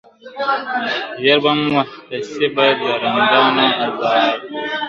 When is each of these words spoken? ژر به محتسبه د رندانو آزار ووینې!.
ژر 1.23 1.39
به 1.43 1.51
محتسبه 1.73 2.65
د 2.79 2.81
رندانو 3.01 3.67
آزار 3.85 4.33
ووینې!. 4.39 4.77